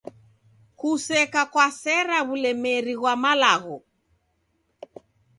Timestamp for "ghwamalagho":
2.99-3.77